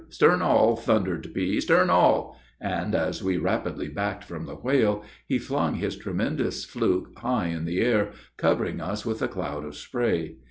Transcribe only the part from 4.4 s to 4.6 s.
the